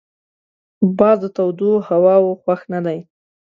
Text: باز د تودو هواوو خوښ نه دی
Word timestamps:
باز 0.97 1.17
د 1.23 1.25
تودو 1.35 1.71
هواوو 1.87 2.39
خوښ 2.41 2.61
نه 2.73 2.79
دی 2.85 2.99